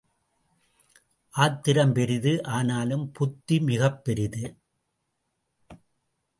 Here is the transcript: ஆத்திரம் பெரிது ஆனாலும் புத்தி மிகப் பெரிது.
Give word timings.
ஆத்திரம் 1.33 1.93
பெரிது 1.93 2.43
ஆனாலும் 2.43 3.11
புத்தி 3.11 3.59
மிகப் 3.59 4.03
பெரிது. 4.03 4.57